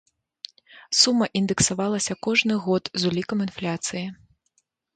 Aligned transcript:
Сума 0.99 1.27
індэксавалася 1.41 2.13
кожны 2.29 2.53
год 2.65 2.83
з 3.03 3.07
улікам 3.13 3.47
інфляцыі. 3.49 4.05